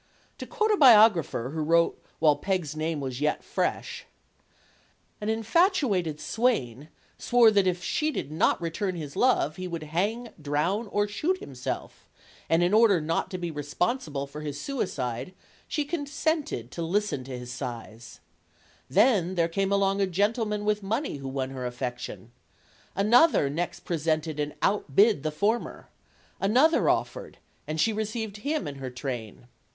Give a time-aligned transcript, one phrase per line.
[0.39, 4.05] To quote a biographer who wrote while Peg's name was yet fresh:
[5.21, 6.89] An infatuated swain
[7.19, 11.37] swore that if she did not return his love, he would hang, drown, or shoot
[11.37, 12.07] himself;
[12.49, 15.35] and in order not to be responsible for his suicide,
[15.67, 18.21] she consented to listen to his sighs.
[18.89, 22.31] Then there came along a gentleman with money who won her affection.
[22.95, 25.89] Another next presented and outbid the former.
[26.39, 27.37] Another offered,
[27.67, 29.45] and she received him in her train.